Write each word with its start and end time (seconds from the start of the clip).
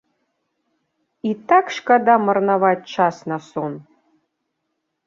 І 1.31 1.35
так 1.51 1.65
шкада 1.77 2.15
марнаваць 2.25 2.89
час 2.97 3.15
на 3.35 3.39
сон. 3.51 3.73